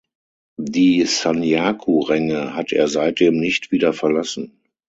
[0.57, 4.59] Die Sanyaku-Ränge hat er seitdem nicht wieder verlassen.